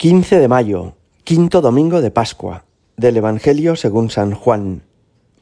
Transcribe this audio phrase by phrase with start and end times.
[0.00, 0.94] 15 de mayo,
[1.24, 2.64] quinto domingo de Pascua,
[2.96, 4.80] del Evangelio según San Juan.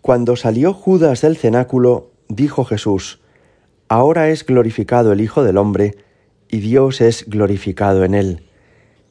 [0.03, 3.21] Cuando salió Judas del cenáculo, dijo Jesús,
[3.89, 5.95] Ahora es glorificado el Hijo del Hombre,
[6.49, 8.49] y Dios es glorificado en él.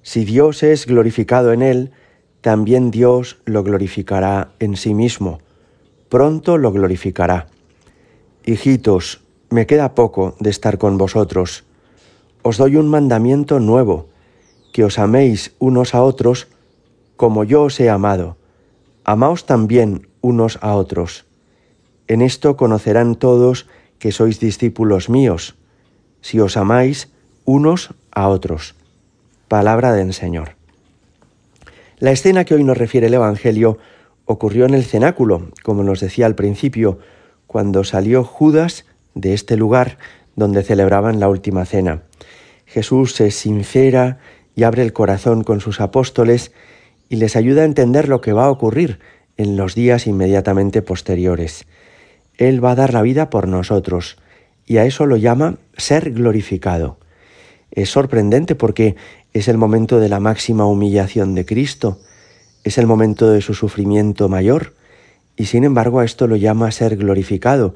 [0.02, 1.92] Si Dios es glorificado en él,
[2.42, 5.40] también Dios lo glorificará en sí mismo.
[6.10, 7.48] Pronto lo glorificará.
[8.46, 11.64] Hijitos, me queda poco de estar con vosotros.
[12.42, 14.10] Os doy un mandamiento nuevo
[14.72, 16.48] que os améis unos a otros
[17.16, 18.38] como yo os he amado.
[19.04, 21.26] Amaos también unos a otros.
[22.08, 23.68] En esto conocerán todos
[24.00, 25.56] que sois discípulos míos,
[26.22, 27.10] si os amáis
[27.44, 28.76] unos a otros.
[29.48, 30.56] Palabra del Señor.
[32.00, 33.80] La escena que hoy nos refiere el Evangelio
[34.26, 37.00] ocurrió en el cenáculo, como nos decía al principio,
[37.48, 39.98] cuando salió Judas de este lugar
[40.36, 42.04] donde celebraban la última cena.
[42.66, 44.20] Jesús se sincera
[44.58, 46.52] y abre el corazón con sus apóstoles
[47.10, 49.00] y les ayuda a entender lo que va a ocurrir
[49.38, 51.68] en los días inmediatamente posteriores.
[52.40, 54.18] Él va a dar la vida por nosotros
[54.66, 56.98] y a eso lo llama ser glorificado.
[57.70, 58.96] Es sorprendente porque
[59.32, 62.00] es el momento de la máxima humillación de Cristo,
[62.64, 64.74] es el momento de su sufrimiento mayor,
[65.36, 67.76] y sin embargo a esto lo llama ser glorificado,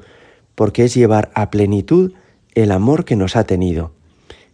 [0.56, 2.12] porque es llevar a plenitud
[2.56, 3.92] el amor que nos ha tenido.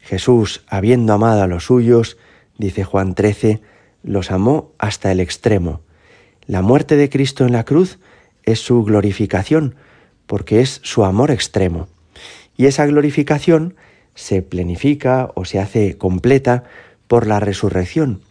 [0.01, 2.17] Jesús, habiendo amado a los suyos,
[2.57, 3.61] dice Juan 13,
[4.03, 5.81] los amó hasta el extremo.
[6.47, 7.99] La muerte de Cristo en la cruz
[8.45, 9.75] es su glorificación,
[10.27, 11.89] porque es su amor extremo.
[12.57, 13.77] Y esa glorificación
[14.15, 16.65] se plenifica o se hace completa
[17.07, 18.23] por la resurrección.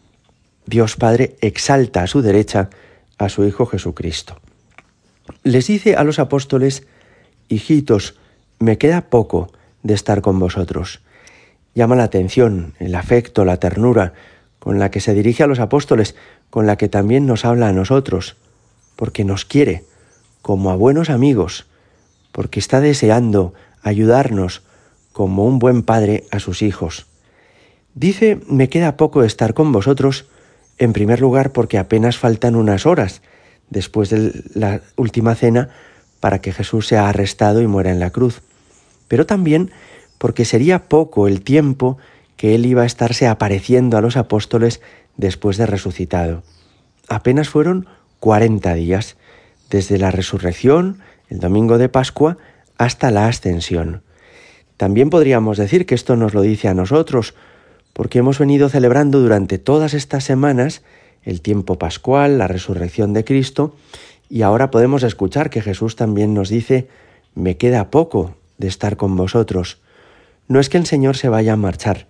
[0.65, 2.69] Dios Padre exalta a su derecha
[3.17, 4.39] a su Hijo Jesucristo.
[5.43, 6.85] Les dice a los apóstoles,
[7.47, 8.15] hijitos,
[8.59, 9.51] me queda poco
[9.83, 11.01] de estar con vosotros
[11.77, 14.13] llama la atención, el afecto, la ternura
[14.57, 16.15] con la que se dirige a los apóstoles,
[16.49, 18.35] con la que también nos habla a nosotros,
[18.95, 19.85] porque nos quiere
[20.41, 21.67] como a buenos amigos,
[22.31, 23.53] porque está deseando
[23.83, 24.63] ayudarnos
[25.13, 27.05] como un buen padre a sus hijos.
[27.93, 30.25] Dice, me queda poco estar con vosotros,
[30.79, 33.21] en primer lugar porque apenas faltan unas horas
[33.69, 35.69] después de la última cena
[36.19, 38.41] para que Jesús sea arrestado y muera en la cruz,
[39.07, 39.69] pero también
[40.17, 41.97] porque sería poco el tiempo
[42.35, 44.81] que él iba a estarse apareciendo a los apóstoles
[45.17, 46.43] después de resucitado.
[47.09, 47.87] Apenas fueron
[48.19, 49.17] cuarenta días,
[49.69, 52.37] desde la resurrección, el domingo de Pascua,
[52.77, 54.01] hasta la ascensión.
[54.77, 57.33] También podríamos decir que esto nos lo dice a nosotros,
[57.93, 60.83] porque hemos venido celebrando durante todas estas semanas
[61.23, 63.75] el tiempo pascual, la resurrección de Cristo,
[64.29, 66.87] y ahora podemos escuchar que Jesús también nos dice,
[67.33, 69.79] me queda poco de estar con vosotros.
[70.47, 72.07] No es que el Señor se vaya a marchar,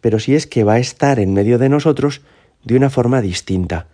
[0.00, 2.22] pero sí es que va a estar en medio de nosotros
[2.64, 3.86] de una forma distinta.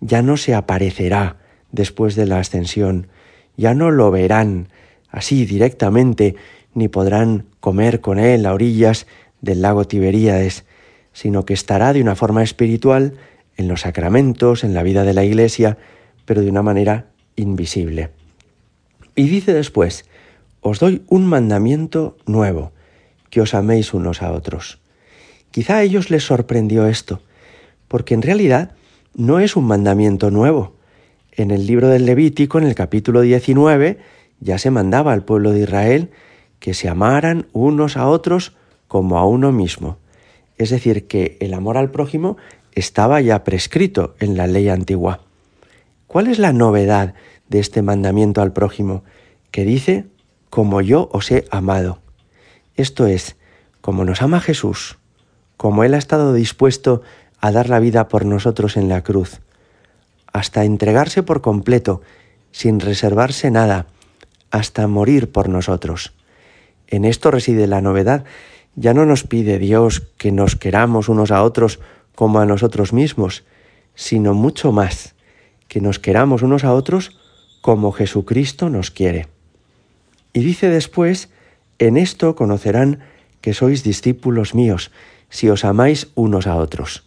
[0.00, 1.36] Ya no se aparecerá
[1.70, 3.08] después de la ascensión,
[3.56, 4.68] ya no lo verán
[5.08, 6.36] así directamente,
[6.74, 9.06] ni podrán comer con él a orillas
[9.40, 10.64] del lago Tiberíades,
[11.12, 13.14] sino que estará de una forma espiritual
[13.56, 15.76] en los sacramentos, en la vida de la Iglesia,
[16.24, 18.10] pero de una manera invisible.
[19.14, 20.06] Y dice después,
[20.60, 22.72] os doy un mandamiento nuevo,
[23.32, 24.76] que os améis unos a otros.
[25.52, 27.22] Quizá a ellos les sorprendió esto,
[27.88, 28.72] porque en realidad
[29.16, 30.76] no es un mandamiento nuevo.
[31.32, 33.98] En el libro del Levítico, en el capítulo 19,
[34.40, 36.10] ya se mandaba al pueblo de Israel
[36.58, 38.52] que se amaran unos a otros
[38.86, 39.96] como a uno mismo.
[40.58, 42.36] Es decir, que el amor al prójimo
[42.72, 45.20] estaba ya prescrito en la ley antigua.
[46.06, 47.14] ¿Cuál es la novedad
[47.48, 49.04] de este mandamiento al prójimo?
[49.50, 50.04] Que dice,
[50.50, 52.01] como yo os he amado.
[52.76, 53.36] Esto es,
[53.80, 54.98] como nos ama Jesús,
[55.56, 57.02] como Él ha estado dispuesto
[57.40, 59.40] a dar la vida por nosotros en la cruz,
[60.32, 62.00] hasta entregarse por completo,
[62.50, 63.86] sin reservarse nada,
[64.50, 66.12] hasta morir por nosotros.
[66.86, 68.24] En esto reside la novedad.
[68.76, 71.80] Ya no nos pide Dios que nos queramos unos a otros
[72.14, 73.44] como a nosotros mismos,
[73.94, 75.14] sino mucho más,
[75.68, 77.18] que nos queramos unos a otros
[77.62, 79.28] como Jesucristo nos quiere.
[80.32, 81.30] Y dice después
[81.86, 83.00] en esto conocerán
[83.40, 84.92] que sois discípulos míos,
[85.28, 87.04] si os amáis unos a otros.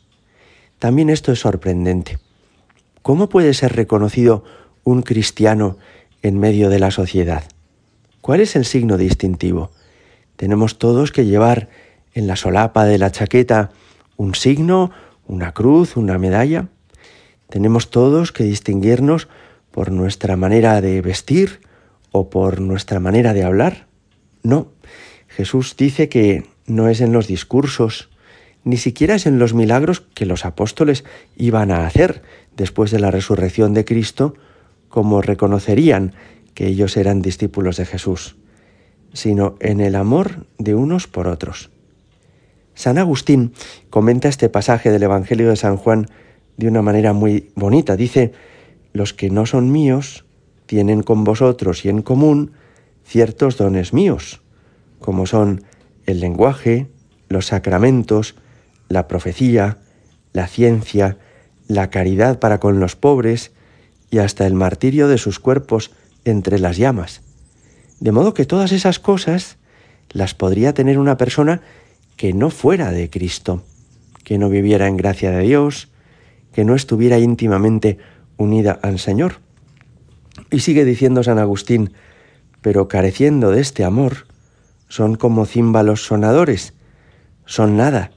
[0.80, 2.20] También esto es sorprendente.
[3.02, 4.44] ¿Cómo puede ser reconocido
[4.84, 5.78] un cristiano
[6.22, 7.44] en medio de la sociedad?
[8.20, 9.72] ¿Cuál es el signo distintivo?
[10.36, 11.70] Tenemos todos que llevar
[12.14, 13.72] en la solapa de la chaqueta
[14.18, 14.92] un signo,
[15.28, 16.68] una cruz, una medalla.
[17.50, 19.30] Tenemos todos que distinguirnos
[19.72, 21.62] por nuestra manera de vestir
[22.12, 23.85] o por nuestra manera de hablar.
[24.46, 24.68] No,
[25.28, 28.10] Jesús dice que no es en los discursos,
[28.64, 31.04] ni siquiera es en los milagros que los apóstoles
[31.36, 32.22] iban a hacer
[32.56, 34.36] después de la resurrección de Cristo,
[34.88, 36.14] como reconocerían
[36.54, 38.36] que ellos eran discípulos de Jesús,
[39.14, 41.72] sino en el amor de unos por otros.
[42.76, 43.54] San Agustín
[43.90, 46.06] comenta este pasaje del Evangelio de San Juan
[46.58, 47.96] de una manera muy bonita.
[47.96, 48.34] Dice,
[48.94, 50.24] los que no son míos
[50.68, 52.52] tienen con vosotros y en común
[53.06, 54.42] ciertos dones míos,
[55.00, 55.64] como son
[56.06, 56.88] el lenguaje,
[57.30, 58.36] los sacramentos,
[58.90, 59.78] la profecía,
[60.34, 61.18] la ciencia,
[61.68, 63.52] la caridad para con los pobres
[64.12, 65.92] y hasta el martirio de sus cuerpos
[66.26, 67.22] entre las llamas.
[68.00, 69.58] De modo que todas esas cosas
[70.12, 71.62] las podría tener una persona
[72.18, 73.64] que no fuera de Cristo,
[74.24, 75.90] que no viviera en gracia de Dios,
[76.54, 77.98] que no estuviera íntimamente
[78.38, 79.40] unida al Señor.
[80.52, 81.94] Y sigue diciendo San Agustín,
[82.66, 84.26] pero careciendo de este amor,
[84.88, 86.74] son como címbalos sonadores,
[87.46, 88.10] son nada,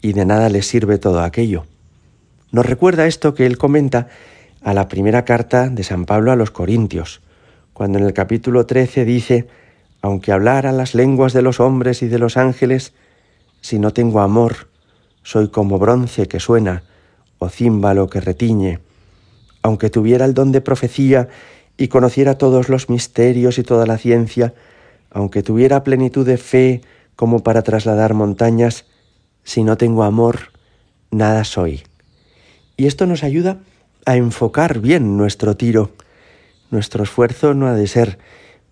[0.00, 1.66] y de nada les sirve todo aquello.
[2.50, 4.08] Nos recuerda esto que él comenta
[4.60, 7.20] a la primera carta de San Pablo a los Corintios,
[7.74, 9.46] cuando en el capítulo 13 dice,
[10.00, 12.94] aunque hablara las lenguas de los hombres y de los ángeles,
[13.60, 14.66] si no tengo amor,
[15.22, 16.82] soy como bronce que suena
[17.38, 18.80] o címbalo que retiñe.
[19.62, 21.28] Aunque tuviera el don de profecía
[21.76, 24.54] y conociera todos los misterios y toda la ciencia,
[25.10, 26.80] aunque tuviera plenitud de fe
[27.16, 28.86] como para trasladar montañas,
[29.44, 30.52] si no tengo amor,
[31.10, 31.82] nada soy.
[32.76, 33.58] Y esto nos ayuda
[34.06, 35.92] a enfocar bien nuestro tiro.
[36.70, 38.18] Nuestro esfuerzo no ha de ser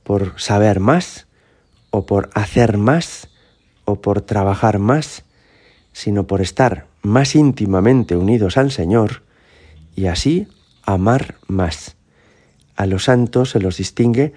[0.03, 1.27] por saber más
[1.91, 3.29] o por hacer más
[3.85, 5.25] o por trabajar más,
[5.93, 9.23] sino por estar más íntimamente unidos al Señor
[9.95, 10.49] y así
[10.85, 11.97] amar más.
[12.81, 14.33] A los santos se los distingue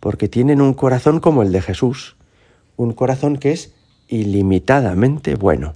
[0.00, 2.16] porque tienen un corazón como el de Jesús,
[2.74, 3.72] un corazón que es
[4.08, 5.74] ilimitadamente bueno.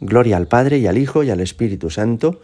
[0.00, 2.40] Gloria al Padre y al Hijo y al Espíritu Santo,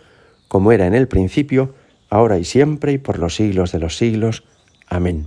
[0.46, 1.74] como era en el principio,
[2.08, 4.44] ahora y siempre y por los siglos de los siglos.
[4.86, 5.26] Amén.